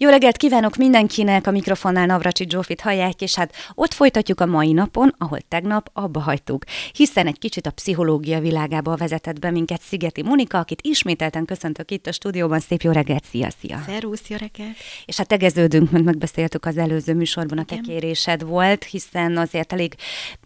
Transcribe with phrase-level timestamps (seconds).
[0.00, 4.72] Jó reggelt kívánok mindenkinek, a mikrofonnál Navracsi Zsófit hallják, és hát ott folytatjuk a mai
[4.72, 6.64] napon, ahol tegnap abba hagytuk.
[6.92, 12.06] Hiszen egy kicsit a pszichológia világába vezetett be minket Szigeti Monika, akit ismételten köszöntök itt
[12.06, 12.60] a stúdióban.
[12.60, 13.80] Szép jó reggelt, szia, szia!
[13.86, 14.76] Szervusz, jó reggelt!
[15.04, 19.94] És hát tegeződünk, mert megbeszéltük az előző műsorban, a te kérésed volt, hiszen azért elég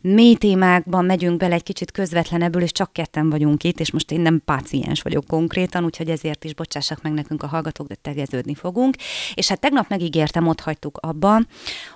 [0.00, 4.20] mély témákban megyünk bele egy kicsit közvetlenebbül, és csak ketten vagyunk itt, és most én
[4.20, 8.96] nem páciens vagyok konkrétan, úgyhogy ezért is bocsássak meg nekünk a hallgatók, de tegeződni fogunk.
[9.41, 11.40] És hát tegnap megígértem, ott hagytuk abba,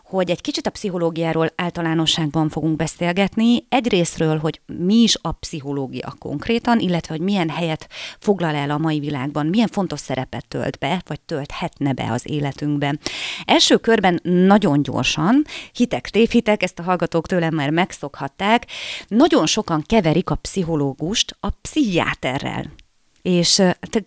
[0.05, 3.67] hogy egy kicsit a pszichológiáról általánosságban fogunk beszélgetni.
[3.69, 8.99] Egyrésztről, hogy mi is a pszichológia konkrétan, illetve hogy milyen helyet foglal el a mai
[8.99, 13.01] világban, milyen fontos szerepet tölt be, vagy tölthetne be az életünkben.
[13.45, 18.67] Első körben nagyon gyorsan, hitek, tévhitek, ezt a hallgatók tőlem már megszokhatták,
[19.09, 22.86] nagyon sokan keverik a pszichológust a pszichiáterrel
[23.27, 23.63] és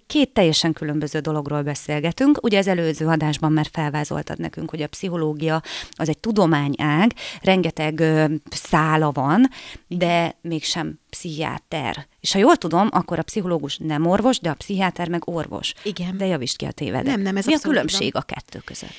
[0.08, 2.44] két teljesen különböző dologról beszélgetünk.
[2.44, 8.04] Ugye az előző adásban már felvázoltad nekünk, hogy a pszichológia az egy tudományág, rengeteg
[8.50, 9.50] szála van,
[9.88, 12.08] de mégsem pszichiáter.
[12.20, 15.74] És ha jól tudom, akkor a pszichológus nem orvos, de a pszichiáter meg orvos.
[15.84, 16.18] Igen.
[16.18, 17.06] De javítsd ki a tévedet.
[17.06, 18.22] Nem, nem, ez Mi a különbség van.
[18.22, 18.94] a kettő között?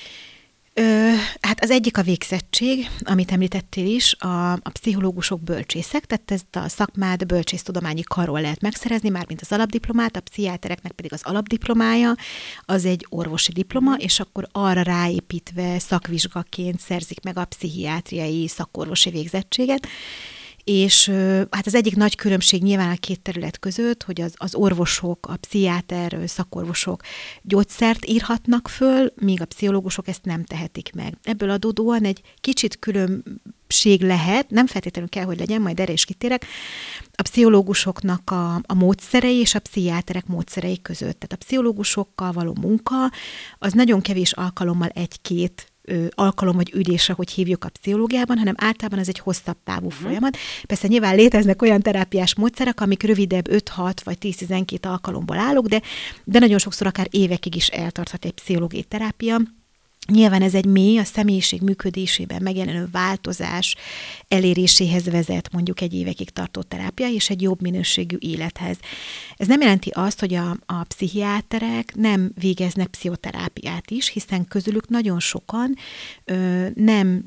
[0.80, 6.56] Ö, hát az egyik a végzettség, amit említettél is, a, a pszichológusok bölcsészek, tehát ezt
[6.56, 12.14] a szakmát bölcsésztudományi karról lehet megszerezni, már mint az alapdiplomát, a pszichiátereknek pedig az alapdiplomája,
[12.64, 19.86] az egy orvosi diploma, és akkor arra ráépítve szakvizsgaként szerzik meg a pszichiátriai szakorvosi végzettséget
[20.70, 21.08] és
[21.50, 25.36] hát az egyik nagy különbség nyilván a két terület között, hogy az, az orvosok, a
[25.36, 27.02] pszichiáter szakorvosok
[27.42, 31.16] gyógyszert írhatnak föl, míg a pszichológusok ezt nem tehetik meg.
[31.22, 36.46] Ebből adódóan egy kicsit különbség lehet, nem feltétlenül kell, hogy legyen, majd erre is kitérek,
[37.12, 41.18] a pszichológusoknak a, a módszerei és a pszichiáterek módszerei között.
[41.18, 43.10] Tehát a pszichológusokkal való munka
[43.58, 45.69] az nagyon kevés alkalommal egy-két
[46.14, 50.02] alkalom vagy ülésre, hogy hívjuk a pszichológiában, hanem általában ez egy hosszabb távú uh-huh.
[50.02, 50.36] folyamat.
[50.66, 55.82] Persze nyilván léteznek olyan terápiás módszerek, amik rövidebb 5-6 vagy 10-12 alkalomból állok, de,
[56.24, 59.40] de nagyon sokszor akár évekig is eltarthat egy pszichológiai terápia.
[60.08, 63.76] Nyilván ez egy mély, a személyiség működésében megjelenő változás
[64.28, 68.78] eléréséhez vezet mondjuk egy évekig tartó terápia és egy jobb minőségű élethez.
[69.36, 75.20] Ez nem jelenti azt, hogy a, a pszichiáterek nem végeznek pszichoterápiát is, hiszen közülük nagyon
[75.20, 75.74] sokan
[76.24, 77.24] ö, nem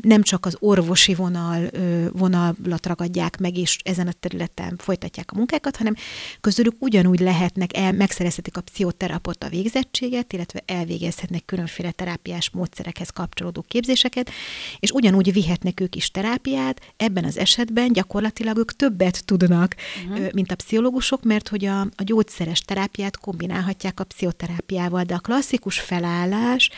[0.00, 1.70] nem csak az orvosi vonal,
[2.12, 5.94] vonalat ragadják meg, és ezen a területen folytatják a munkákat, hanem
[6.40, 14.30] közülük ugyanúgy lehetnek, el, megszerezhetik a pszichoterapeuta végzettséget, illetve elvégezhetnek különféle terápiás módszerekhez kapcsolódó képzéseket,
[14.80, 19.76] és ugyanúgy vihetnek ők is terápiát, ebben az esetben gyakorlatilag ők többet tudnak,
[20.08, 20.32] uh-huh.
[20.32, 25.80] mint a pszichológusok, mert hogy a, a gyógyszeres terápiát kombinálhatják a pszichoterápiával, de a klasszikus
[25.80, 26.70] felállás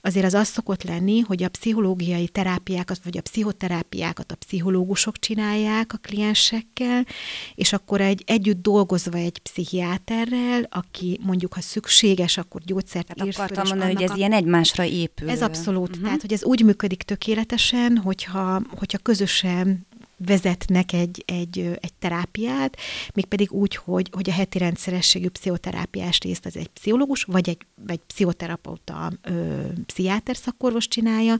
[0.00, 5.92] azért az az szokott lenni, hogy a pszichológiai terápiákat, vagy a pszichoterápiákat a pszichológusok csinálják
[5.92, 7.06] a kliensekkel,
[7.54, 13.34] és akkor egy együtt dolgozva egy pszichiáterrel, aki mondjuk, ha szükséges, akkor gyógyszert hát ír
[13.34, 14.16] akartam föl, mondani, hogy ez a...
[14.16, 15.30] ilyen egymásra épül.
[15.30, 15.88] Ez abszolút.
[15.88, 16.04] Uh-huh.
[16.04, 19.86] Tehát, hogy ez úgy működik tökéletesen, hogyha, hogyha közösen
[20.18, 22.76] vezetnek egy, egy, egy terápiát,
[23.14, 28.00] mégpedig úgy, hogy, hogy a heti rendszerességű pszichoterápiás részt az egy pszichológus, vagy egy, egy
[28.06, 31.36] pszichoterapeuta, ö, pszichiáter szakorvos csinálja,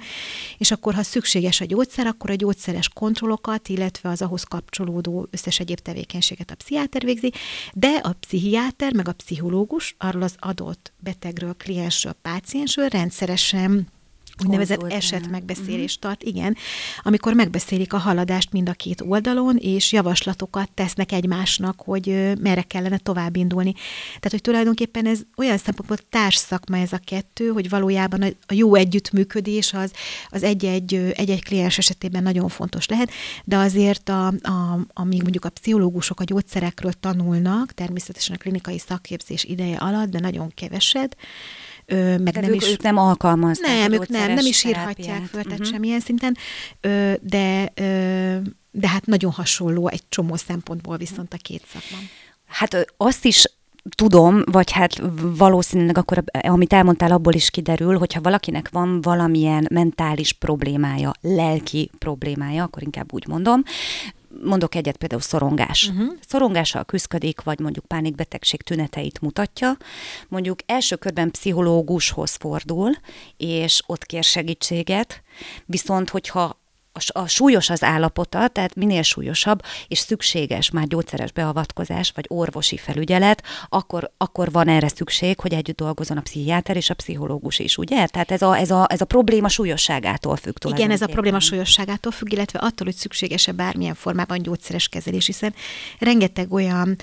[0.58, 5.60] és akkor, ha szükséges a gyógyszer, akkor a gyógyszeres kontrollokat, illetve az ahhoz kapcsolódó összes
[5.60, 7.32] egyéb tevékenységet a pszichiáter végzi,
[7.74, 13.88] de a pszichiáter, meg a pszichológus arról az adott betegről, kliensről, páciensről rendszeresen
[14.44, 16.56] úgynevezett eset megbeszélést tart, igen,
[17.02, 22.98] amikor megbeszélik a haladást mind a két oldalon, és javaslatokat tesznek egymásnak, hogy merre kellene
[22.98, 23.72] tovább indulni.
[24.06, 29.72] Tehát, hogy tulajdonképpen ez olyan szempontból társszakma ez a kettő, hogy valójában a jó együttműködés
[29.72, 29.92] az,
[30.28, 33.10] az egy-egy, egy-egy kliens esetében nagyon fontos lehet,
[33.44, 39.44] de azért, a, a, amíg mondjuk a pszichológusok a gyógyszerekről tanulnak, természetesen a klinikai szakképzés
[39.44, 41.16] ideje alatt, de nagyon keveset,
[41.94, 43.70] Meg nem ők, is, ők nem alkalmaznak.
[43.70, 45.72] Nem, ők nem, nem is írhatják föl, tehát uh-huh.
[45.72, 46.36] semmilyen szinten,
[47.20, 47.72] de,
[48.70, 51.96] de hát nagyon hasonló egy csomó szempontból viszont a két szakma.
[52.46, 53.44] Hát azt is
[53.94, 60.32] tudom, vagy hát valószínűleg akkor, amit elmondtál, abból is kiderül, hogyha valakinek van valamilyen mentális
[60.32, 63.62] problémája, lelki problémája, akkor inkább úgy mondom,
[64.42, 65.88] mondok egyet, például szorongás.
[65.88, 66.12] Uh-huh.
[66.28, 69.76] Szorongással küzdik, vagy mondjuk pánikbetegség tüneteit mutatja,
[70.28, 72.92] mondjuk első körben pszichológushoz fordul,
[73.36, 75.22] és ott kér segítséget,
[75.66, 76.57] viszont hogyha
[76.98, 82.76] a, a súlyos az állapota, tehát minél súlyosabb, és szükséges már gyógyszeres beavatkozás, vagy orvosi
[82.76, 87.76] felügyelet, akkor, akkor van erre szükség, hogy együtt dolgozon a pszichiáter és a pszichológus is,
[87.76, 88.06] ugye?
[88.06, 92.12] Tehát ez a, ez a, ez a probléma súlyosságától függ Igen, ez a probléma súlyosságától
[92.12, 95.54] függ, illetve attól, hogy szükséges-e bármilyen formában gyógyszeres kezelés, hiszen
[95.98, 96.96] rengeteg olyan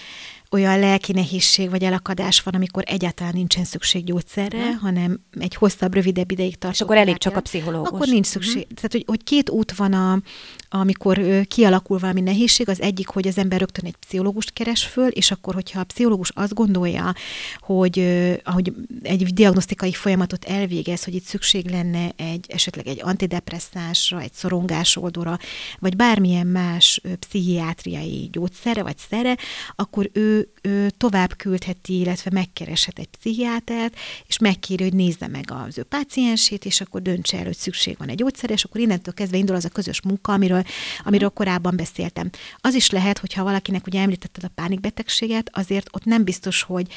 [0.51, 4.81] olyan lelki nehézség vagy elakadás van, amikor egyáltalán nincsen szükség gyógyszerre, uh-huh.
[4.81, 6.73] hanem egy hosszabb, rövidebb ideig tart.
[6.73, 7.89] És akkor elég csak a pszichológus.
[7.89, 8.61] Akkor nincs szükség.
[8.61, 8.73] Uh-huh.
[8.73, 10.21] Tehát, hogy, hogy két út van, a,
[10.69, 12.69] amikor kialakul valami nehézség.
[12.69, 16.31] Az egyik, hogy az ember rögtön egy pszichológust keres föl, és akkor, hogyha a pszichológus
[16.33, 17.13] azt gondolja,
[17.59, 18.03] hogy,
[18.43, 25.37] hogy egy diagnosztikai folyamatot elvégez, hogy itt szükség lenne egy esetleg egy antidepresszásra, egy szorongásoldóra,
[25.79, 29.37] vagy bármilyen más pszichiátriai gyógyszerre vagy szere,
[29.75, 33.95] akkor ő ő, tovább küldheti, illetve megkereshet egy pszichiátert,
[34.27, 38.09] és megkéri, hogy nézze meg az ő páciensét, és akkor döntse el, hogy szükség van
[38.09, 40.63] egy gyógyszerre, és akkor innentől kezdve indul az a közös munka, amiről,
[41.03, 42.29] amiről korábban beszéltem.
[42.57, 46.87] Az is lehet, hogyha valakinek ugye említetted a pánikbetegséget, azért ott nem biztos, hogy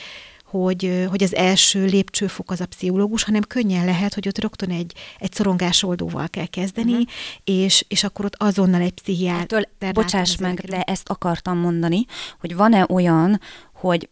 [0.50, 4.92] hogy, hogy az első lépcsőfok az a pszichológus, hanem könnyen lehet, hogy ott rögtön egy,
[5.18, 7.06] egy szorongásoldóval kell kezdeni, uh-huh.
[7.44, 9.68] és, és akkor ott azonnal egy pszichiáter.
[9.92, 12.04] Bocsáss meg, de ezt akartam mondani,
[12.40, 13.40] hogy van-e olyan,
[13.72, 14.08] hogy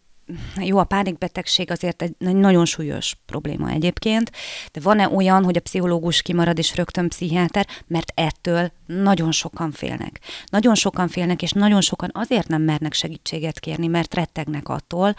[0.57, 4.31] jó, a pánikbetegség azért egy nagyon súlyos probléma egyébként,
[4.73, 10.21] de van-e olyan, hogy a pszichológus kimarad és rögtön pszichiáter, mert ettől nagyon sokan félnek.
[10.47, 15.15] Nagyon sokan félnek, és nagyon sokan azért nem mernek segítséget kérni, mert rettegnek attól,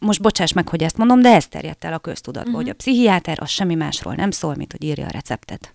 [0.00, 2.62] most bocsáss meg, hogy ezt mondom, de ez terjedt el a köztudatba, uh-huh.
[2.62, 5.74] hogy a pszichiáter az semmi másról nem szól, mint hogy írja a receptet.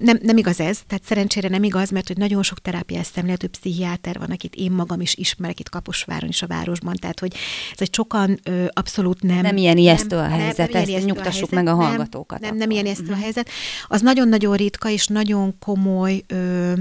[0.00, 4.18] Nem, nem igaz ez, tehát szerencsére nem igaz, mert hogy nagyon sok terápiás szemléletű pszichiáter
[4.18, 7.34] van, akit én magam is ismerek itt Kaposváron is a városban, tehát hogy
[7.72, 9.40] ez egy sokan ö, abszolút nem...
[9.40, 12.40] Nem ilyen ijesztő a helyzet, nem, nem ezt nyugtassuk a helyzet, meg a hallgatókat.
[12.40, 13.18] Nem, nem, nem ilyen ijesztő uh-huh.
[13.18, 13.48] a helyzet.
[13.86, 16.72] Az nagyon-nagyon ritka és nagyon komoly ö,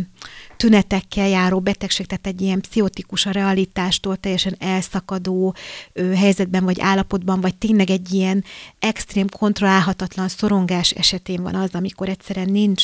[0.57, 5.55] tünetekkel járó betegség, tehát egy ilyen pszichotikus a realitástól teljesen elszakadó
[5.93, 8.43] ö, helyzetben vagy állapotban, vagy tényleg egy ilyen
[8.79, 12.76] extrém, kontrollálhatatlan szorongás esetén van az, amikor egyszerűen nincs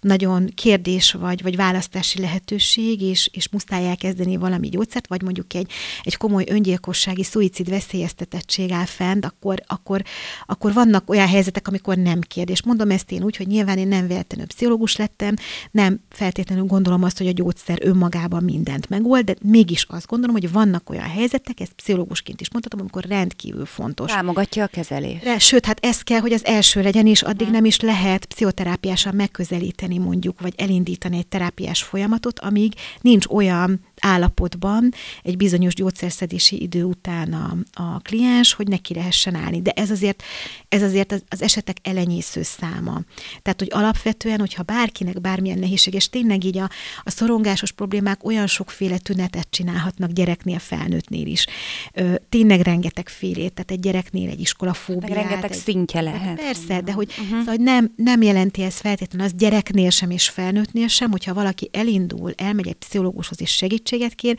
[0.00, 5.70] nagyon kérdés vagy, vagy választási lehetőség, és, és muszáj elkezdeni valami gyógyszert, vagy mondjuk egy,
[6.02, 10.02] egy komoly öngyilkossági, szuicid veszélyeztetettség áll fent, akkor, akkor,
[10.46, 12.62] akkor vannak olyan helyzetek, amikor nem kérdés.
[12.62, 15.34] Mondom ezt én úgy, hogy nyilván én nem véletlenül pszichológus lettem,
[15.70, 20.52] nem feltétlenül gondolom azt, hogy a gyógyszer önmagában mindent megold, de mégis azt gondolom, hogy
[20.52, 24.12] vannak olyan helyzetek, ezt pszichológusként is mondhatom, amikor rendkívül fontos.
[24.12, 25.40] Támogatja a kezelést.
[25.40, 29.98] Sőt, hát ez kell, hogy az első legyen, és addig nem is lehet pszichoterápiásan megközelíteni
[29.98, 34.92] mondjuk, vagy elindítani egy terápiás folyamatot, amíg nincs olyan állapotban
[35.22, 39.62] egy bizonyos gyógyszerszedési idő után a, a kliens, hogy neki lehessen állni.
[39.62, 40.22] De ez azért,
[40.68, 43.00] ez azért az, az esetek elenyésző száma.
[43.42, 46.70] Tehát, hogy alapvetően, hogyha bárkinek bármilyen nehézség, és tényleg így a,
[47.02, 51.46] a szorongásos problémák olyan sokféle tünetet csinálhatnak gyereknél, felnőttnél is.
[51.92, 55.12] Ö, tényleg rengeteg félét, tehát egy gyereknél egy iskolafóbiát.
[55.14, 56.36] rengeteg egy, szintje lehet.
[56.40, 57.28] Persze, de hogy uh-huh.
[57.28, 61.68] szóval, hogy nem, nem jelenti ez feltétlenül az gyereknél sem és felnőttnél sem, hogyha valaki
[61.72, 63.50] elindul, elmegy egy pszichológushoz és
[63.94, 64.38] segítséget kér,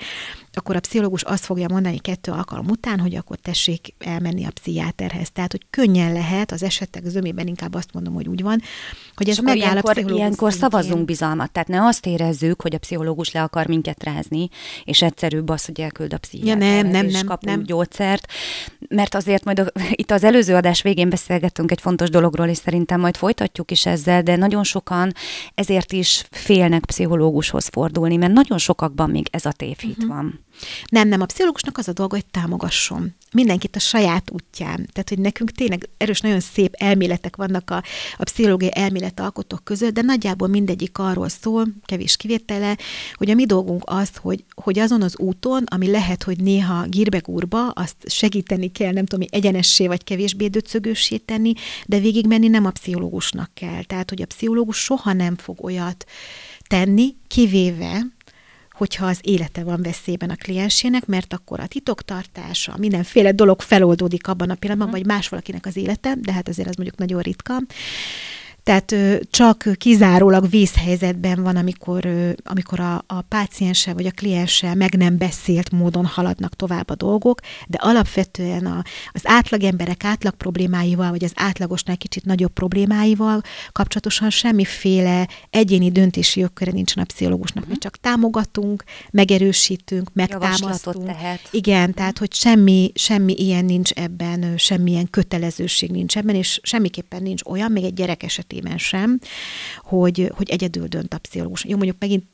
[0.56, 5.32] akkor a pszichológus azt fogja mondani kettő alkalom után, hogy akkor tessék elmenni a pszichiáterhez.
[5.32, 8.62] Tehát, hogy könnyen lehet, az esetek zömében inkább azt mondom, hogy úgy van,
[9.16, 10.70] hogy ez megáll ilyenkor, a pszichológus Ilyenkor szintén.
[10.70, 14.50] szavazunk bizalmat, tehát ne azt érezzük, hogy a pszichológus le akar minket rázni,
[14.84, 17.66] és egyszerűbb az, hogy elküld a pszichiáterhez, ja, nem, nem, és nem, kapunk nem.
[17.66, 18.32] gyógyszert,
[18.90, 19.72] mert azért majd a,
[20.02, 24.24] itt az előző adás végén beszélgettünk egy fontos dologról, és szerintem majd folytatjuk is ezzel,
[24.24, 25.12] de nagyon sokan
[25.54, 30.16] ezért is félnek pszichológushoz fordulni, mert nagyon sokakban még ez a tévhit uh-huh.
[30.16, 30.45] van.
[30.90, 34.90] Nem, nem, a pszichológusnak az a dolga, hogy támogasson mindenkit a saját útján.
[34.92, 37.84] Tehát, hogy nekünk tényleg erős, nagyon szép elméletek vannak a,
[38.18, 42.78] a pszichológiai elmélet alkotók között, de nagyjából mindegyik arról szól, kevés kivétele,
[43.14, 47.70] hogy a mi dolgunk az, hogy, hogy azon az úton, ami lehet, hogy néha gírbegúrba,
[47.70, 51.54] azt segíteni kell, nem tudom, egyenessé vagy kevésbé döcögősé tenni,
[51.86, 53.84] de végigmenni nem a pszichológusnak kell.
[53.84, 56.06] Tehát, hogy a pszichológus soha nem fog olyat
[56.68, 58.15] tenni, kivéve,
[58.76, 64.50] hogyha az élete van veszélyben a kliensének, mert akkor a titoktartása, mindenféle dolog feloldódik abban
[64.50, 65.04] a pillanatban, uh-huh.
[65.04, 67.62] vagy más valakinek az élete, de hát azért az mondjuk nagyon ritka.
[68.66, 68.96] Tehát
[69.30, 72.08] csak kizárólag vészhelyzetben van, amikor,
[72.44, 77.40] amikor a, a páciense vagy a kliense meg nem beszélt módon haladnak tovább a dolgok,
[77.68, 83.42] de alapvetően a, az átlag emberek átlag problémáival, vagy az átlagosnál kicsit nagyobb problémáival
[83.72, 87.64] kapcsolatosan semmiféle egyéni döntési jogköre nincsen a pszichológusnak.
[87.64, 87.74] Uh-huh.
[87.74, 91.06] Mi csak támogatunk, megerősítünk, megtámasztunk.
[91.06, 91.40] tehet.
[91.52, 97.42] Igen, tehát hogy semmi, semmi ilyen nincs ebben, semmilyen kötelezőség nincs ebben, és semmiképpen nincs
[97.44, 99.20] olyan, még egy gyerek esetében esetében sem,
[99.84, 101.64] hogy, hogy egyedül dönt a pszichológus.
[101.66, 102.26] Jó, mondjuk megint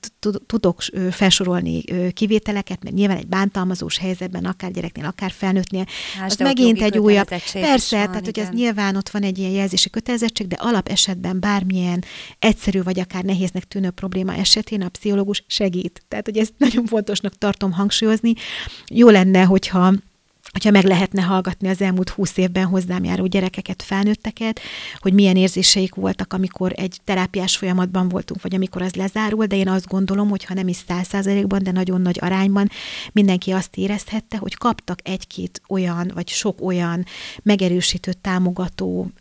[0.45, 5.85] tudok felsorolni kivételeket, mert nyilván egy bántalmazós helyzetben, akár gyereknél, akár felnőttnél,
[6.25, 7.27] az megint egy újabb.
[7.53, 11.39] Persze, van, tehát hogy ez nyilván ott van egy ilyen jelzési kötelezettség, de alap esetben
[11.39, 12.03] bármilyen
[12.39, 16.03] egyszerű vagy akár nehéznek tűnő probléma esetén a pszichológus segít.
[16.07, 18.33] Tehát, hogy ezt nagyon fontosnak tartom hangsúlyozni.
[18.87, 19.93] Jó lenne, hogyha
[20.51, 24.59] hogyha meg lehetne hallgatni az elmúlt húsz évben hozzám járó gyerekeket, felnőtteket,
[24.97, 29.67] hogy milyen érzéseik voltak, amikor egy terápiás folyamatban voltunk, vagy amikor az lezárul, de én
[29.67, 32.69] azt gondolom, hogy ha nem is száz százalékban, de nagyon nagy arányban
[33.11, 37.05] mindenki azt érezhette, hogy kaptak egy-két olyan, vagy sok olyan
[37.43, 39.11] megerősítő, támogató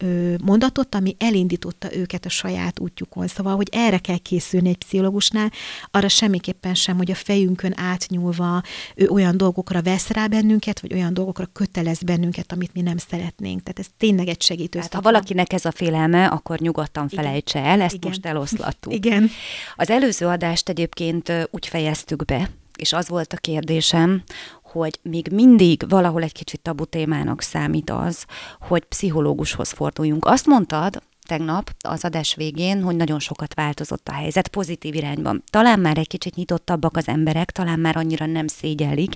[0.43, 3.27] mondatot, ami elindította őket a saját útjukon.
[3.27, 5.53] Szóval, hogy erre kell készülni egy pszichológusnál,
[5.91, 8.63] arra semmiképpen sem, hogy a fejünkön átnyúlva
[8.95, 13.63] ő olyan dolgokra vesz rá bennünket, vagy olyan dolgokra kötelez bennünket, amit mi nem szeretnénk.
[13.63, 17.25] Tehát ez tényleg egy segítő Tehát, ha valakinek ez a félelme, akkor nyugodtan Igen.
[17.25, 18.09] felejtse el, ezt Igen.
[18.09, 18.95] most eloszlattuk.
[18.95, 19.31] Igen.
[19.77, 24.23] Az előző adást egyébként úgy fejeztük be, és az volt a kérdésem,
[24.63, 28.25] hogy még mindig valahol egy kicsit tabu témának számít az,
[28.61, 30.25] hogy pszichológushoz forduljunk.
[30.25, 35.43] Azt mondtad, tegnap az adás végén, hogy nagyon sokat változott a helyzet pozitív irányban.
[35.51, 39.15] Talán már egy kicsit nyitottabbak az emberek, talán már annyira nem szégyellik,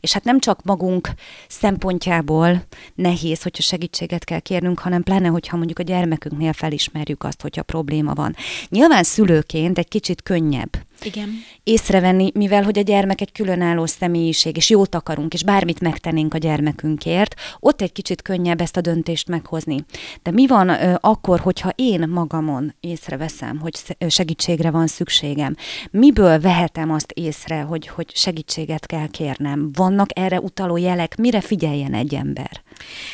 [0.00, 1.10] és hát nem csak magunk
[1.48, 2.62] szempontjából
[2.94, 8.14] nehéz, hogyha segítséget kell kérnünk, hanem pláne, hogyha mondjuk a gyermekünknél felismerjük azt, hogyha probléma
[8.14, 8.34] van.
[8.68, 10.70] Nyilván szülőként egy kicsit könnyebb
[11.04, 11.28] igen.
[11.62, 16.38] észrevenni, mivel hogy a gyermek egy különálló személyiség, és jót akarunk, és bármit megtennénk a
[16.38, 19.84] gyermekünkért, ott egy kicsit könnyebb ezt a döntést meghozni.
[20.22, 25.56] De mi van ö, akkor, hogyha én magamon észreveszem, hogy segítségre van szükségem?
[25.90, 29.70] Miből vehetem azt észre, hogy, hogy segítséget kell kérnem?
[29.72, 31.16] Vannak erre utaló jelek?
[31.16, 32.62] Mire figyeljen egy ember?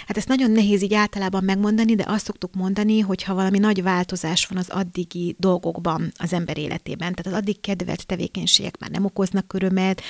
[0.06, 3.82] Hát ezt nagyon nehéz így általában megmondani, de azt szoktuk mondani, hogy ha valami nagy
[3.82, 9.04] változás van az addigi dolgokban az ember életében, tehát az addig kedvelt tevékenységek már nem
[9.04, 10.02] okoznak örömet,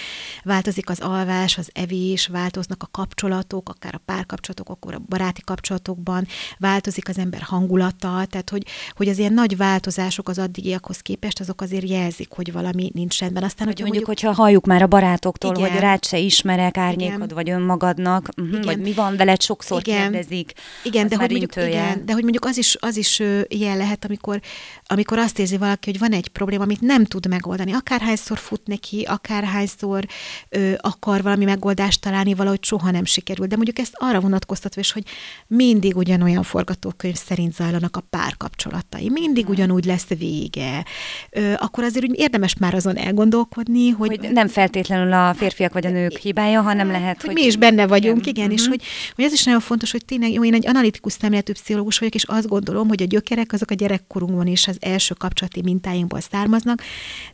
[0.42, 6.26] változik az alvás, az evés, változnak a kapcsolatok, akár a párkapcsolatok, akkor a baráti kapcsolatokban,
[6.58, 11.60] változik az ember hangulata, tehát hogy, hogy az ilyen nagy változások az addigiakhoz képest, azok
[11.60, 13.42] azért jelzik, hogy valami nincs rendben.
[13.42, 17.22] Aztán, hogy mondjuk, mondjuk, hogyha halljuk már a barátoktól, igen, hogy rád se ismerek árnyékod,
[17.22, 20.52] igen, vagy önmagadnak, uh-huh, igen, vagy mi van veled, sokszor igen, kérdezik.
[20.82, 24.40] Igen, de hogy, mondjuk, igen, de hogy mondjuk az is, az is ilyen lehet, amikor,
[24.86, 27.72] amikor azt érzi valaki, hogy van egy probléma, amit nem tud megoldani.
[27.72, 30.06] Akárhányszor fut neki, akárhányszor
[30.48, 33.46] ö, akar valami megoldást találni, valahogy soha nem sikerül.
[33.46, 35.04] De mondjuk ezt arra vonatkoztatva is, hogy
[35.46, 39.52] mindig ugyanolyan forgatókönyv szerint zajlanak a párkapcsolatai, mindig hmm.
[39.52, 40.84] ugyanúgy lesz vége.
[41.30, 44.08] Ö, akkor azért úgy érdemes már azon elgondolkodni, hogy...
[44.08, 47.26] hogy nem feltétlenül a férfiak vagy a nők hibája, hanem lehet, hogy...
[47.26, 48.58] hogy mi is benne vagyunk, igen, igen uh-huh.
[48.58, 48.70] és mhm.
[48.70, 48.82] hogy,
[49.14, 52.24] hogy ez is nagyon fontos, hogy tényleg, jó, én egy analitikus szemléletű pszichológus vagyok, és
[52.24, 56.82] azt gondolom, hogy a gyökerek azok a gyerekkorunkban és az első kapcsolati mintáinkból származnak,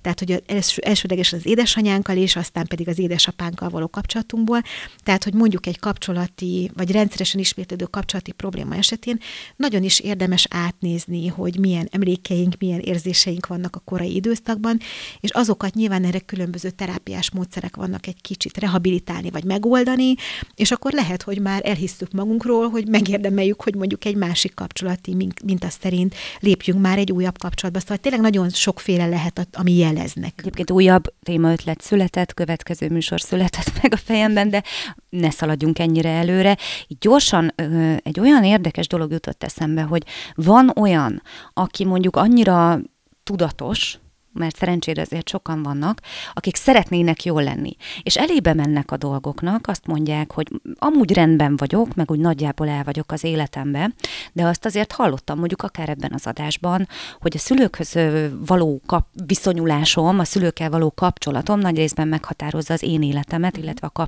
[0.01, 4.63] tehát hogy els, elsődlegesen az édesanyánkkal, és aztán pedig az édesapánkkal való kapcsolatunkból.
[5.03, 9.19] Tehát, hogy mondjuk egy kapcsolati, vagy rendszeresen ismétlődő kapcsolati probléma esetén
[9.57, 14.79] nagyon is érdemes átnézni, hogy milyen emlékeink, milyen érzéseink vannak a korai időszakban,
[15.21, 20.15] és azokat nyilván erre különböző terápiás módszerek vannak egy kicsit rehabilitálni, vagy megoldani,
[20.55, 25.15] és akkor lehet, hogy már elhisztük magunkról, hogy megérdemeljük, hogy mondjuk egy másik kapcsolati
[25.45, 27.81] mint azt szerint lépjünk már egy újabb kapcsolatba.
[27.81, 30.33] Szóval tényleg nagyon sokféle lehet, ami jeleznek.
[30.37, 34.63] Egyébként újabb témaötlet született, következő műsor született meg a fejemben, de
[35.09, 36.57] ne szaladjunk ennyire előre.
[36.87, 37.55] Így gyorsan
[38.03, 40.03] egy olyan érdekes dolog jutott eszembe, hogy
[40.35, 41.23] van olyan,
[41.53, 42.81] aki mondjuk annyira
[43.25, 43.99] tudatos,
[44.35, 46.01] mert szerencsére azért sokan vannak,
[46.33, 47.77] akik szeretnének jól lenni.
[48.03, 50.49] És elébe mennek a dolgoknak, azt mondják, hogy
[50.79, 53.91] amúgy rendben vagyok, meg úgy nagyjából el vagyok az életembe,
[54.33, 56.89] de azt azért hallottam mondjuk akár ebben az adásban,
[57.21, 57.99] hogy a szülőkhöz
[58.47, 64.07] való kap- viszonyulásom, a szülőkkel való kapcsolatom nagy részben meghatározza az én életemet, illetve a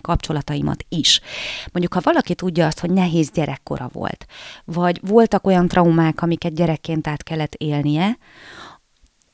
[0.00, 1.20] kapcsolataimat is.
[1.72, 4.26] Mondjuk, ha valaki tudja azt, hogy nehéz gyerekkora volt,
[4.64, 8.18] vagy voltak olyan traumák, amiket gyerekként át kellett élnie,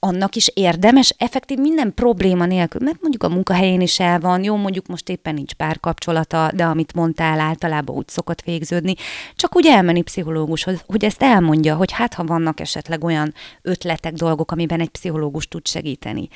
[0.00, 4.56] annak is érdemes, effektív minden probléma nélkül, mert mondjuk a munkahelyén is el van, jó,
[4.56, 8.94] mondjuk most éppen nincs párkapcsolata, de amit mondtál, általában úgy szokott végződni,
[9.34, 14.50] csak úgy elmenni pszichológushoz, hogy ezt elmondja, hogy hát ha vannak esetleg olyan ötletek, dolgok,
[14.50, 16.28] amiben egy pszichológus tud segíteni.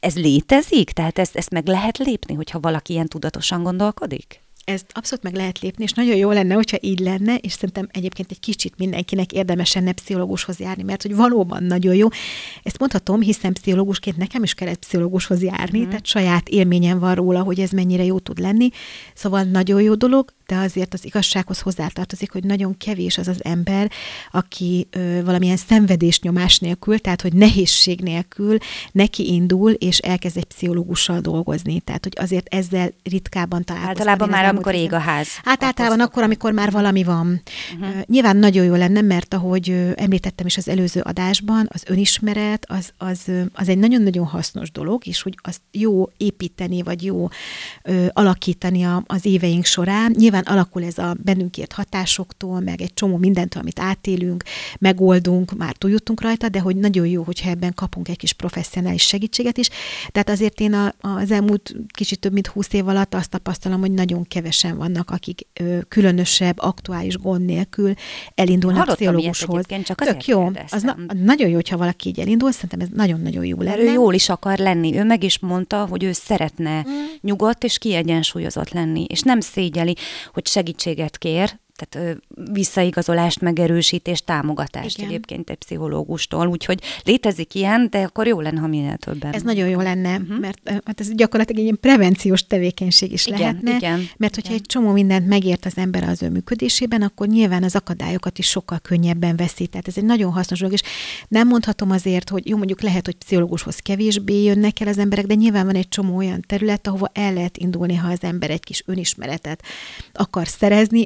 [0.00, 0.90] Ez létezik?
[0.90, 4.42] Tehát ezt, ezt meg lehet lépni, hogyha valaki ilyen tudatosan gondolkodik?
[4.68, 8.30] Ezt abszolút meg lehet lépni, és nagyon jó lenne, hogyha így lenne, és szerintem egyébként
[8.30, 12.08] egy kicsit mindenkinek érdemes lenne pszichológushoz járni, mert hogy valóban nagyon jó.
[12.62, 15.88] Ezt mondhatom, hiszen pszichológusként nekem is kellett pszichológushoz járni, mm.
[15.88, 18.68] tehát saját élményem van róla, hogy ez mennyire jó tud lenni.
[19.14, 23.90] Szóval nagyon jó dolog, de azért az igazsághoz hozzátartozik, hogy nagyon kevés az az ember,
[24.30, 28.58] aki ö, valamilyen szenvedésnyomás nélkül, tehát hogy nehézség nélkül
[28.92, 31.80] neki indul, és elkezd egy pszichológussal dolgozni.
[31.80, 34.08] Tehát, hogy azért ezzel ritkában találkoztam.
[34.08, 35.28] Általában már, amikor ég a ház.
[35.44, 37.42] Hát általában akkor, amikor már valami van.
[37.80, 38.02] Uh-huh.
[38.06, 43.30] Nyilván nagyon jó lenne, mert ahogy említettem is az előző adásban, az önismeret az, az,
[43.52, 47.28] az egy nagyon-nagyon hasznos dolog, és hogy azt jó építeni, vagy jó
[47.82, 50.14] ö, alakítani a, az éveink során.
[50.18, 54.42] Nyilván alakul ez a bennünk ért hatásoktól, meg egy csomó mindentől, amit átélünk,
[54.78, 59.58] megoldunk, már túljutunk rajta, de hogy nagyon jó, hogyha ebben kapunk egy kis professzionális segítséget
[59.58, 59.68] is.
[60.12, 63.92] Tehát azért én a, az elmúlt kicsit több mint húsz év alatt azt tapasztalom, hogy
[63.92, 67.94] nagyon kevesen vannak, akik ö, különösebb, aktuális gond nélkül
[68.34, 69.66] elindulnak Hallottam pszichológushoz.
[69.84, 70.50] csak Tök jó.
[70.70, 73.78] Az na, nagyon jó, hogyha valaki így elindul, szerintem ez nagyon-nagyon jó lenne.
[73.78, 74.96] Ő jól is akar lenni.
[74.96, 76.92] Ő meg is mondta, hogy ő szeretne mm.
[77.20, 79.96] nyugodt és kiegyensúlyozott lenni, és nem szégyeli,
[80.32, 82.18] hogy segítséget kér, tehát
[82.52, 85.10] visszaigazolást, megerősítést, támogatást Igen.
[85.10, 86.46] egyébként egy pszichológustól.
[86.46, 89.32] Úgyhogy létezik ilyen, de akkor jó lenne, ha minél többen.
[89.32, 90.38] Ez nagyon jó lenne, uh-huh.
[90.38, 93.76] mert hát ez gyakorlatilag egy ilyen prevenciós tevékenység is igen, lehetne.
[93.76, 94.62] Igen, mert hogyha igen.
[94.62, 98.78] egy csomó mindent megért az ember az ő működésében, akkor nyilván az akadályokat is sokkal
[98.78, 99.66] könnyebben veszi.
[99.66, 100.82] Tehát ez egy nagyon hasznos dolog, és
[101.28, 105.34] nem mondhatom azért, hogy jó, mondjuk lehet, hogy pszichológushoz kevésbé jönnek el az emberek, de
[105.34, 108.82] nyilván van egy csomó olyan terület, ahova el lehet indulni, ha az ember egy kis
[108.86, 109.62] önismeretet
[110.12, 111.04] akar szerezni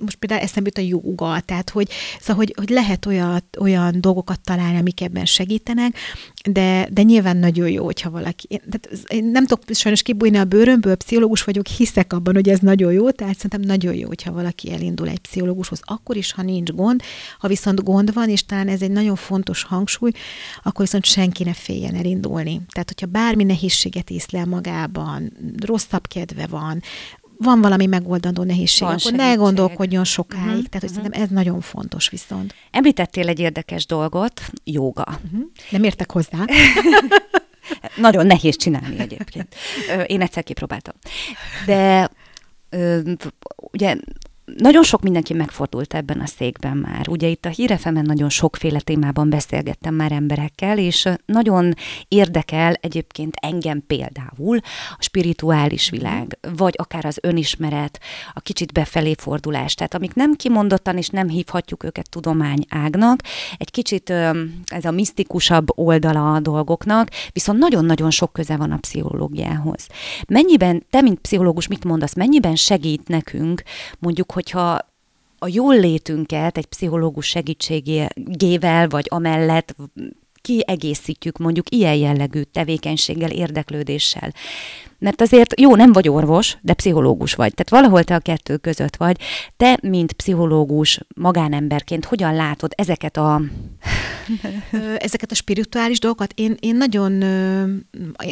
[0.00, 1.88] most például eszembe jut a joga, tehát hogy,
[2.20, 5.96] szóval, hogy, hogy lehet olyan, olyan dolgokat találni, amik ebben segítenek,
[6.50, 10.94] de, de nyilván nagyon jó, hogyha valaki, tehát én nem tudok sajnos kibújni a bőrömből,
[10.94, 15.08] pszichológus vagyok, hiszek abban, hogy ez nagyon jó, tehát szerintem nagyon jó, hogyha valaki elindul
[15.08, 17.02] egy pszichológushoz, akkor is, ha nincs gond,
[17.38, 20.10] ha viszont gond van, és talán ez egy nagyon fontos hangsúly,
[20.62, 22.60] akkor viszont senki ne féljen elindulni.
[22.72, 26.82] Tehát, hogyha bármi nehézséget észlel magában, rosszabb kedve van,
[27.38, 29.26] van valami megoldandó nehézség, van akkor segítség.
[29.26, 30.44] ne gondolkodjon sokáig.
[30.44, 30.64] Uh-huh.
[30.64, 30.96] Tehát, hogy uh-huh.
[30.96, 32.54] szerintem ez nagyon fontos viszont.
[32.70, 35.04] Említettél egy érdekes dolgot, joga.
[35.24, 35.46] Uh-huh.
[35.70, 36.38] Nem értek hozzá.
[37.96, 39.54] nagyon nehéz csinálni egyébként.
[40.06, 40.94] Én egyszer kipróbáltam.
[41.66, 42.10] De
[43.56, 43.96] ugye
[44.56, 47.08] nagyon sok mindenki megfordult ebben a székben már.
[47.08, 51.74] Ugye itt a Hírefemen nagyon sokféle témában beszélgettem már emberekkel, és nagyon
[52.08, 54.58] érdekel egyébként engem például
[54.98, 56.00] a spirituális mhm.
[56.00, 58.00] világ, vagy akár az önismeret,
[58.32, 59.74] a kicsit befelé fordulás.
[59.74, 63.20] Tehát amik nem kimondottan, és nem hívhatjuk őket tudományágnak,
[63.56, 64.10] egy kicsit
[64.66, 69.86] ez a misztikusabb oldala a dolgoknak, viszont nagyon-nagyon sok köze van a pszichológiához.
[70.28, 73.62] Mennyiben, te mint pszichológus mit mondasz, mennyiben segít nekünk
[73.98, 74.78] mondjuk, hogyha
[75.38, 79.74] a jól létünket egy pszichológus segítségével, vagy amellett
[80.40, 84.32] kiegészítjük mondjuk ilyen jellegű tevékenységgel, érdeklődéssel.
[84.98, 87.54] Mert azért jó, nem vagy orvos, de pszichológus vagy.
[87.54, 89.20] Tehát valahol te a kettő között vagy.
[89.56, 93.40] Te, mint pszichológus, magánemberként hogyan látod ezeket a...
[94.98, 96.32] ezeket a spirituális dolgokat?
[96.34, 97.12] Én, én nagyon,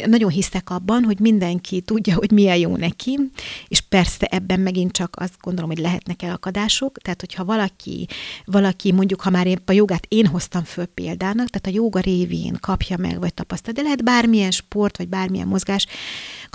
[0.06, 3.18] nagyon hiszek abban, hogy mindenki tudja, hogy milyen jó neki,
[3.68, 6.98] és persze ebben megint csak azt gondolom, hogy lehetnek elakadások.
[6.98, 8.06] Tehát, hogyha valaki,
[8.44, 12.56] valaki mondjuk, ha már épp a jogát én hoztam föl példának, tehát a joga révén
[12.60, 15.86] kapja meg, vagy tapasztal, de lehet bármilyen sport, vagy bármilyen mozgás,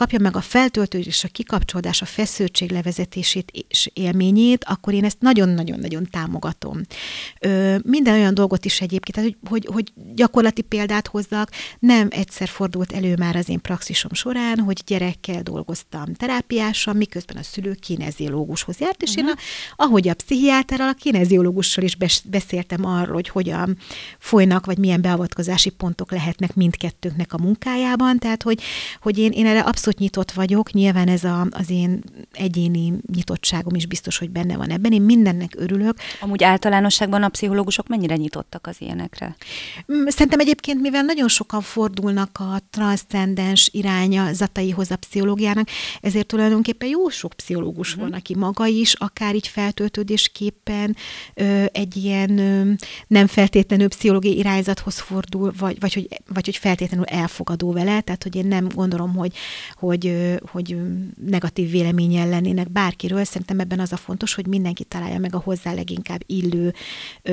[0.01, 5.19] kapja meg a feltöltődés, és a kikapcsolódás, a feszültség levezetését és élményét, akkor én ezt
[5.19, 6.81] nagyon-nagyon-nagyon támogatom.
[7.39, 12.47] Ö, minden olyan dolgot is egyébként, tehát, hogy, hogy, hogy gyakorlati példát hozzak, nem egyszer
[12.47, 18.79] fordult elő már az én praxisom során, hogy gyerekkel dolgoztam terápiásan, miközben a szülő kineziológushoz
[18.79, 19.27] járt, és uh-huh.
[19.27, 19.33] én,
[19.77, 23.77] a, ahogy a pszichiáterral, a kineziológussal is beszéltem arról, hogy hogyan
[24.19, 28.61] folynak, vagy milyen beavatkozási pontok lehetnek mindkettőnknek a munkájában, tehát hogy,
[29.01, 32.01] hogy én, én erre abszolút abszolút nyitott vagyok, nyilván ez a, az én
[32.31, 34.91] egyéni nyitottságom is biztos, hogy benne van ebben.
[34.91, 35.97] Én mindennek örülök.
[36.19, 39.35] Amúgy általánosságban a pszichológusok mennyire nyitottak az ilyenekre?
[39.93, 45.67] Mm, szerintem egyébként, mivel nagyon sokan fordulnak a transzcendens iránya zataihoz a pszichológiának,
[46.01, 48.09] ezért tulajdonképpen jó sok pszichológus uh-huh.
[48.09, 50.95] van, aki maga is, akár így feltöltődésképpen
[51.33, 52.71] ö, egy ilyen ö,
[53.07, 58.35] nem feltétlenül pszichológiai irányzathoz fordul, vagy, vagy, hogy, vagy hogy feltétlenül elfogadó vele, tehát hogy
[58.35, 59.33] én nem gondolom, hogy,
[59.81, 60.77] hogy, hogy
[61.25, 63.23] negatív véleményen lennének bárkiről.
[63.23, 66.73] Szerintem ebben az a fontos, hogy mindenki találja meg a hozzá leginkább illő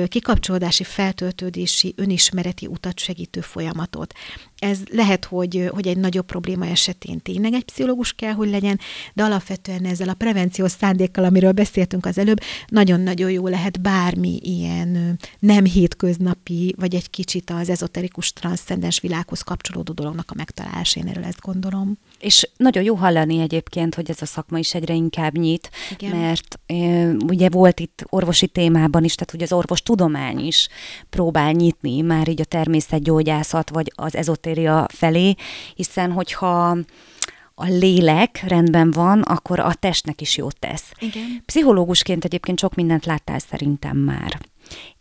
[0.07, 4.13] kikapcsolódási, feltöltődési önismereti utat segítő folyamatot.
[4.59, 8.79] Ez lehet, hogy, hogy egy nagyobb probléma esetén tényleg egy pszichológus kell, hogy legyen,
[9.13, 15.19] de alapvetően ezzel a prevenciós szándékkal, amiről beszéltünk az előbb, nagyon-nagyon jó lehet bármi ilyen
[15.39, 21.41] nem hétköznapi, vagy egy kicsit az ezoterikus, transzcendens világhoz kapcsolódó dolognak a megtalálása, erről ezt
[21.41, 21.97] gondolom.
[22.19, 26.17] És nagyon jó hallani egyébként, hogy ez a szakma is egyre inkább nyit, Igen.
[26.17, 26.75] mert e,
[27.27, 30.67] ugye volt itt orvosi témában is, tehát ugye az orvos tudomány is
[31.09, 35.35] próbál nyitni már így a természetgyógyászat, vagy az ezotéria felé,
[35.75, 36.77] hiszen hogyha
[37.61, 40.91] a lélek rendben van, akkor a testnek is jót tesz.
[40.99, 41.43] Igen.
[41.45, 44.39] Pszichológusként egyébként sok mindent láttál szerintem már.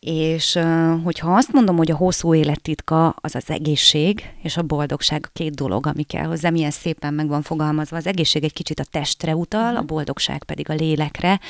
[0.00, 0.58] És
[1.04, 5.54] hogyha azt mondom, hogy a hosszú élettitka az az egészség és a boldogság a két
[5.54, 7.96] dolog, ami kell hozzá, milyen szépen meg van fogalmazva.
[7.96, 11.40] Az egészség egy kicsit a testre utal, a boldogság pedig a lélekre.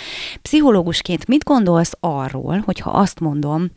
[0.43, 3.71] Pszichológusként mit gondolsz arról, hogyha azt mondom,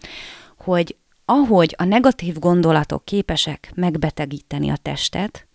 [0.57, 5.47] hogy ahogy a negatív gondolatok képesek megbetegíteni a testet,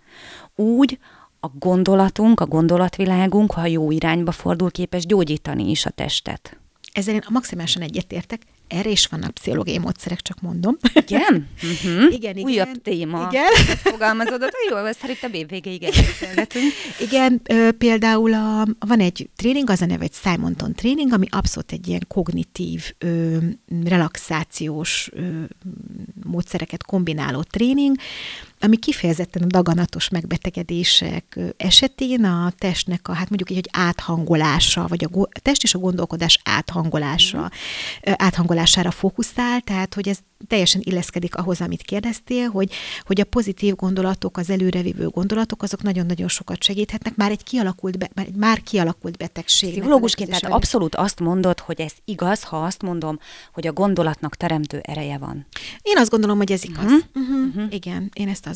[0.54, 0.98] úgy
[1.40, 6.58] a gondolatunk, a gondolatvilágunk, ha jó irányba fordul, képes gyógyítani is a testet.
[6.92, 10.76] Ezzel én maximálisan egyetértek, erre is vannak pszichológiai módszerek, csak mondom.
[10.94, 11.48] Igen?
[11.62, 12.12] Uh-huh.
[12.12, 12.44] igen, igen.
[12.44, 13.28] Újabb téma.
[13.30, 13.52] Igen.
[13.76, 16.72] Fogalmazod, hogy jó, szerintem évvégéig elbeszélgetünk.
[17.00, 21.72] Igen, ö, például a, van egy tréning, az a neve egy Simonton tréning, ami abszolút
[21.72, 23.36] egy ilyen kognitív, ö,
[23.84, 25.42] relaxációs ö,
[26.24, 27.96] módszereket kombináló tréning,
[28.66, 35.04] ami kifejezetten a daganatos megbetegedések esetén a testnek a, hát mondjuk így, hogy áthangolása, vagy
[35.12, 38.12] a, a test és a gondolkodás áthangolása, mm.
[38.16, 44.36] áthangolására fókuszál, tehát hogy ez teljesen illeszkedik ahhoz, amit kérdeztél, hogy, hogy a pozitív gondolatok,
[44.36, 49.16] az előrevívő gondolatok, azok nagyon-nagyon sokat segíthetnek már egy kialakult, be, már egy már kialakult
[49.16, 49.70] betegség.
[49.70, 53.18] Pszichológusként tehát abszolút azt mondod, hogy ez igaz, ha azt mondom,
[53.52, 55.46] hogy a gondolatnak teremtő ereje van.
[55.82, 56.84] Én azt gondolom, hogy ez igaz.
[56.84, 57.00] Uh-huh.
[57.14, 57.46] Uh-huh.
[57.46, 57.74] Uh-huh.
[57.74, 58.46] Igen, én ezt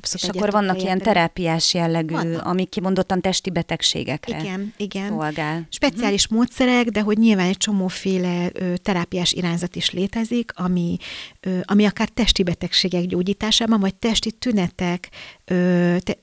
[0.00, 2.46] az És akkor vannak ilyen terápiás jellegű, vannak.
[2.46, 5.08] amik kimondottan testi betegségekre igen, igen.
[5.08, 5.66] szolgál.
[5.70, 6.38] Speciális uh-huh.
[6.38, 10.96] módszerek, de hogy nyilván egy csomóféle ö, terápiás irányzat is létezik, ami
[11.62, 15.08] ami akár testi betegségek gyógyításában, vagy testi tünetek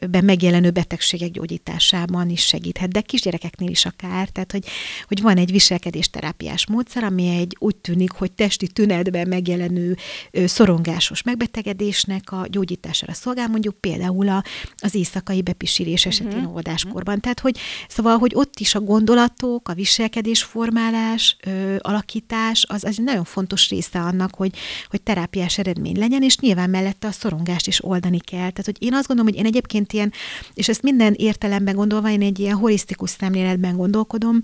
[0.09, 4.65] ben megjelenő betegségek gyógyításában is segíthet, de kisgyerekeknél is akár, tehát hogy,
[5.07, 9.97] hogy van egy viselkedésterápiás módszer, ami egy úgy tűnik, hogy testi tünetben megjelenő
[10.45, 14.43] szorongásos megbetegedésnek a gyógyítására szolgál, mondjuk például a,
[14.77, 16.55] az éjszakai bepisílés esetén uh-huh.
[16.55, 17.19] oldáskorban.
[17.19, 17.57] Tehát, hogy
[17.87, 23.69] szóval, hogy ott is a gondolatok, a viselkedésformálás, ö, alakítás, az, az egy nagyon fontos
[23.69, 24.55] része annak, hogy,
[24.89, 28.49] hogy terápiás eredmény legyen, és nyilván mellette a szorongást is oldani kell.
[28.49, 30.13] Tehát, hogy én azt gondolom, hogy én egyébként ilyen,
[30.53, 34.43] és ezt minden értelemben gondolva, én egy ilyen holisztikus szemléletben gondolkodom,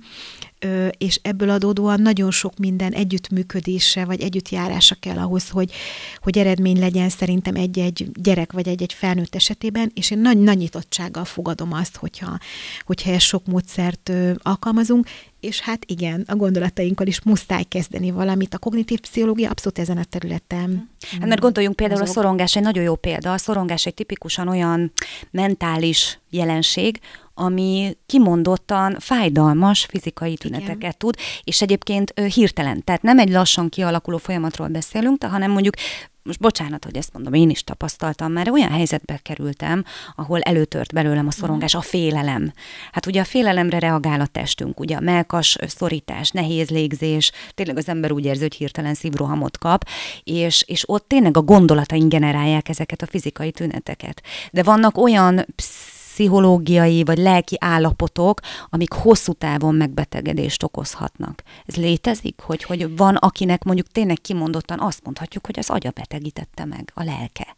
[0.97, 5.71] és ebből adódóan nagyon sok minden együttműködése vagy együttjárása kell ahhoz, hogy,
[6.21, 11.25] hogy eredmény legyen szerintem egy-egy gyerek vagy egy-egy felnőtt esetében, és én nagy, nagy nyitottsággal
[11.25, 12.37] fogadom azt, hogyha,
[12.85, 15.07] hogyha ezt sok módszert alkalmazunk,
[15.39, 18.53] és hát igen, a gondolatainkkal is muszáj kezdeni valamit.
[18.53, 20.89] A kognitív pszichológia abszolút ezen a területen.
[21.19, 22.17] Hát mert gondoljunk például mozog.
[22.17, 23.33] a szorongás, egy nagyon jó példa.
[23.33, 24.91] A szorongás egy tipikusan olyan
[25.31, 26.99] mentális jelenség,
[27.33, 30.93] ami kimondottan fájdalmas fizikai tüneteket Igen.
[30.97, 35.73] tud, és egyébként hirtelen, tehát nem egy lassan kialakuló folyamatról beszélünk, hanem mondjuk
[36.23, 39.83] most bocsánat, hogy ezt mondom, én is tapasztaltam, mert olyan helyzetbe kerültem,
[40.15, 42.53] ahol előtört belőlem a szorongás, a félelem.
[42.91, 47.87] Hát ugye a félelemre reagál a testünk, ugye a melkas szorítás, nehéz légzés, tényleg az
[47.87, 49.87] ember úgy érzi, hogy hirtelen szívrohamot kap,
[50.23, 54.21] és, és ott tényleg a gondolataink generálják ezeket a fizikai tüneteket.
[54.51, 61.43] De vannak olyan psz- pszichológiai vagy lelki állapotok, amik hosszú távon megbetegedést okozhatnak.
[61.65, 66.65] Ez létezik, hogy, hogy van, akinek mondjuk tényleg kimondottan azt mondhatjuk, hogy az agya betegítette
[66.65, 67.57] meg, a lelke.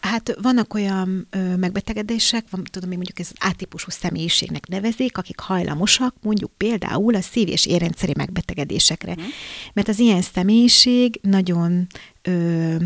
[0.00, 5.40] Hát vannak olyan ö, megbetegedések, van, tudom én mondjuk ez az átípusú személyiségnek nevezik, akik
[5.40, 9.14] hajlamosak mondjuk például a szív- és érrendszeri megbetegedésekre.
[9.20, 9.24] Mm.
[9.72, 11.86] Mert az ilyen személyiség nagyon
[12.22, 12.76] ö,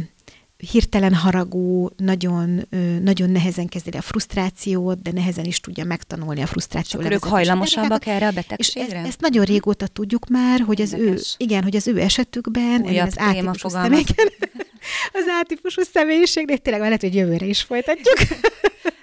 [0.58, 2.68] hirtelen haragú, nagyon,
[3.02, 7.02] nagyon nehezen kezdi a frusztrációt, de nehezen is tudja megtanulni a frusztrációt.
[7.02, 8.88] Akkor ők hajlamosabbak erre a betegségre?
[8.88, 12.82] És ezt, ezt nagyon régóta tudjuk már, hogy az ő, igen, hogy az ő esetükben,
[12.82, 14.26] Újabb az átípusú személyeken,
[15.20, 18.16] az átípusú személyiségnek tényleg lehet, hogy jövőre is folytatjuk.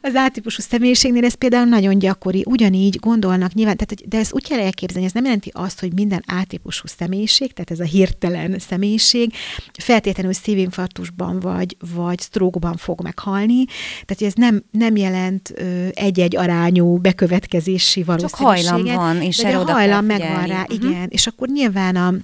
[0.00, 4.60] Az átípusú személyiségnél ez például nagyon gyakori, ugyanígy gondolnak nyilván, tehát, de ezt úgy kell
[4.60, 9.32] elképzelni, ez nem jelenti azt, hogy minden átípusú személyiség, tehát ez a hirtelen személyiség
[9.78, 13.64] feltétlenül szívinfarktusban vagy, vagy sztrókban fog meghalni,
[14.04, 15.54] tehát ez nem, nem jelent
[15.90, 18.64] egy-egy arányú bekövetkezési valószínűséget.
[18.64, 20.74] Csak hajlam van, és de, a hajlam megvan rá, uh-huh.
[20.74, 22.14] igen, és akkor nyilván a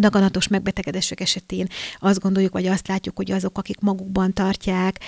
[0.00, 1.66] daganatos megbetegedések esetén
[1.98, 5.00] azt gondoljuk, vagy azt látjuk, hogy azok, akik magukban tartják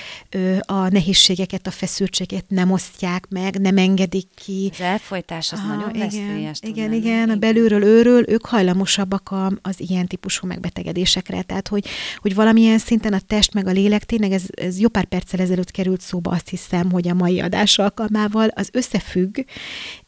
[0.60, 4.70] a nehézségeket, a feszültséget nem osztják meg, nem engedik ki.
[4.72, 6.58] Az elfolytás az ah, nagyon igen, veszélyes.
[6.62, 11.42] Igen, igen, igen, a belülről, őről ők hajlamosabbak a, az ilyen típusú megbetegedésekre.
[11.42, 11.86] Tehát, hogy,
[12.18, 15.70] hogy valamilyen szinten a test meg a lélek, tényleg ez, ez jó pár perccel ezelőtt
[15.70, 19.38] került szóba, azt hiszem, hogy a mai adás alkalmával az összefügg,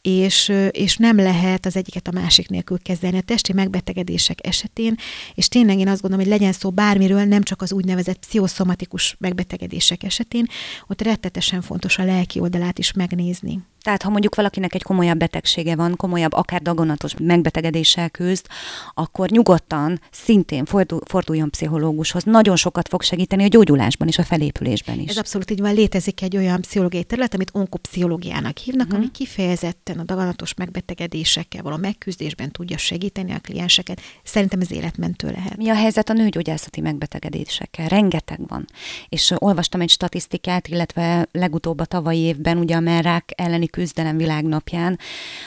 [0.01, 3.17] és, és nem lehet az egyiket a másik nélkül kezelni.
[3.17, 4.95] A testi megbetegedések esetén esetén,
[5.35, 10.03] és tényleg én azt gondolom, hogy legyen szó bármiről, nem csak az úgynevezett pszichoszomatikus megbetegedések
[10.03, 10.47] esetén,
[10.87, 13.59] ott rettetesen fontos a lelki oldalát is megnézni.
[13.83, 18.45] Tehát ha mondjuk valakinek egy komolyabb betegsége van, komolyabb, akár daganatos megbetegedéssel küzd,
[18.93, 22.23] akkor nyugodtan, szintén fordul, forduljon pszichológushoz.
[22.23, 25.09] Nagyon sokat fog segíteni a gyógyulásban és a felépülésben is.
[25.09, 25.73] Ez abszolút így van.
[25.73, 29.01] Létezik egy olyan pszichológiai terület, amit onkopszichológiának hívnak, uh-huh.
[29.01, 34.01] ami kifejezetten a daganatos megbetegedésekkel való megküzdésben tudja segíteni a klienseket.
[34.23, 35.57] Szerintem ez életmentő lehet.
[35.57, 37.87] Mi a helyzet a nőgyógyászati megbetegedésekkel?
[37.87, 38.65] Rengeteg van.
[39.09, 44.99] És olvastam egy statisztikát, illetve legutóbb a tavalyi évben, ugye a merrák elleni küzdelem világnapján.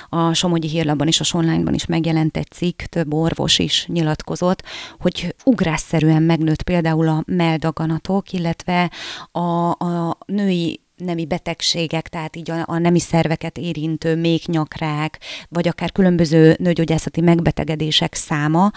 [0.09, 4.62] A Somogyi Hírlapban és a onlineban is megjelent egy cikk, több orvos is nyilatkozott,
[4.99, 8.91] hogy ugrásszerűen megnőtt például a meldaganatok, illetve
[9.33, 15.93] a, a női nemi betegségek, tehát így a, a nemi szerveket érintő méhnyakrák, vagy akár
[15.93, 18.71] különböző nőgyógyászati megbetegedések száma,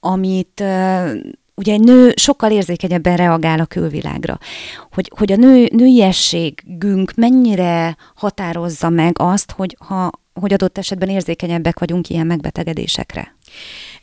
[0.00, 0.64] amit
[1.54, 4.38] ugye egy nő sokkal érzékenyebben reagál a külvilágra.
[4.92, 11.78] Hogy, hogy a nő, nőiességünk mennyire határozza meg azt, hogy, ha, hogy adott esetben érzékenyebbek
[11.78, 13.36] vagyunk ilyen megbetegedésekre.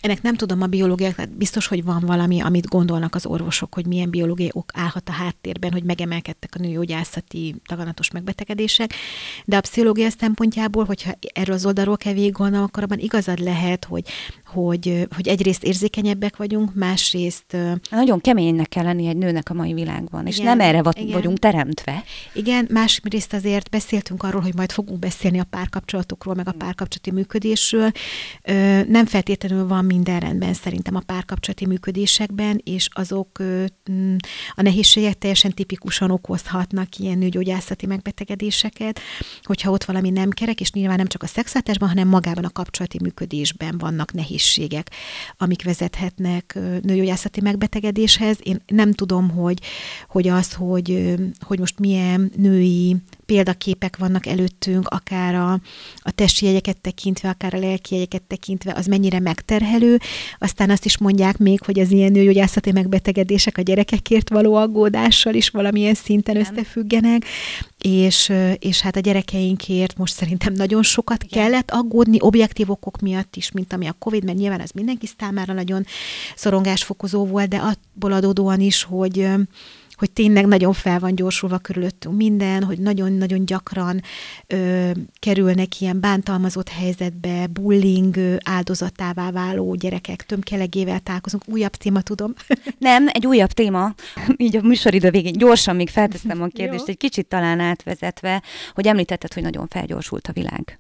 [0.02, 3.86] Ennek nem tudom a biológiák, tehát biztos, hogy van valami, amit gondolnak az orvosok, hogy
[3.86, 8.94] milyen biológiai ok állhat a háttérben, hogy megemelkedtek a nőgyógyászati taganatos megbetegedések,
[9.46, 13.86] de a pszichológia szempontjából, hogyha erről az oldalról kell végig gondolnom, akkor abban igazad lehet,
[13.86, 14.04] hogy,
[14.52, 17.58] hogy, hogy egyrészt érzékenyebbek vagyunk, másrészt...
[17.90, 21.12] Nagyon keménynek kell lenni egy nőnek a mai világban, igen, és nem erre igen.
[21.12, 22.04] vagyunk teremtve.
[22.34, 27.92] Igen, másrészt azért beszéltünk arról, hogy majd fogunk beszélni a párkapcsolatokról, meg a párkapcsolati működésről.
[28.88, 33.44] Nem feltétlenül van minden rendben szerintem a párkapcsolati működésekben, és azok
[33.92, 34.16] mm,
[34.56, 39.00] a nehézségek teljesen tipikusan okozhatnak ilyen nőgyógyászati megbetegedéseket,
[39.44, 42.98] hogyha ott valami nem kerek, és nyilván nem csak a szexátásban, hanem magában a kapcsolati
[43.02, 44.40] működésben vannak nehézségek,
[45.38, 48.38] amik vezethetnek nőgyógyászati megbetegedéshez.
[48.44, 49.62] Én nem tudom, hogy,
[50.10, 52.96] hogy az, hogy, hogy most milyen női
[53.32, 55.52] példaképek vannak előttünk, akár a,
[55.98, 59.98] a testi jegyeket tekintve, akár a lelki jegyeket tekintve, az mennyire megterhelő.
[60.38, 65.50] Aztán azt is mondják még, hogy az ilyen nőgyógyászati megbetegedések a gyerekekért való aggódással is
[65.50, 66.44] valamilyen szinten Nem.
[66.44, 67.26] összefüggenek,
[67.82, 71.44] és, és hát a gyerekeinkért most szerintem nagyon sokat Igen.
[71.44, 75.54] kellett aggódni, objektív okok miatt is, mint ami a COVID, mert nyilván az mindenki számára
[75.54, 75.86] nagyon
[76.36, 79.28] szorongásfokozó volt, de abból adódóan is, hogy
[80.02, 84.02] hogy tényleg nagyon fel van gyorsulva körülöttünk minden, hogy nagyon-nagyon gyakran
[84.48, 91.44] ö, kerülnek ilyen bántalmazott helyzetbe, bullying áldozatává váló gyerekek tömkelegével találkozunk.
[91.48, 92.34] Újabb téma, tudom.
[92.78, 93.94] Nem, egy újabb téma.
[94.38, 98.42] Így a műsoridő végén gyorsan még felteszem a kérdést, egy kicsit talán átvezetve,
[98.74, 100.80] hogy említetted, hogy nagyon felgyorsult a világ.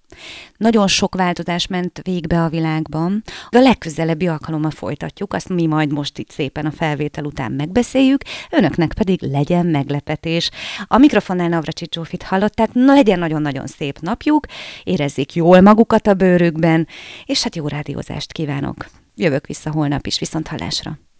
[0.58, 3.24] Nagyon sok változás ment végbe a világban.
[3.50, 8.94] A legközelebbi alkalommal folytatjuk, azt mi majd most itt szépen a felvétel után megbeszéljük, önöknek
[8.94, 10.50] pedig pedig legyen meglepetés.
[10.88, 14.46] A mikrofonnál Navracsics Zsófit hallották, na legyen nagyon-nagyon szép napjuk,
[14.84, 16.88] érezzék jól magukat a bőrükben,
[17.26, 18.86] és hát jó rádiózást kívánok.
[19.16, 21.00] Jövök vissza holnap is, viszont hallásra.